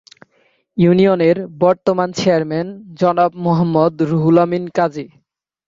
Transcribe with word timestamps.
ইউনিয়নের 0.77 1.37
বর্তমান 1.59 2.09
চেয়ারম্যান 2.11 2.67
জনাব 2.99 3.31
মোহাম্মদ 3.45 3.93
রুহুল 4.09 4.37
আমিন 4.43 4.63
কাজী। 4.77 5.05